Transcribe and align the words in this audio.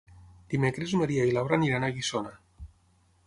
Dimecres 0.53 0.95
en 0.95 1.01
Maria 1.03 1.27
i 1.29 1.35
na 1.35 1.37
Laura 1.37 1.59
iran 1.67 1.87
a 1.87 1.91
Guissona. 1.99 2.31